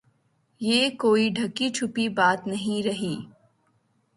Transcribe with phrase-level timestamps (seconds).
[0.61, 3.15] یہ کوئی ڈھکی چھپی بات نہیں رہی۔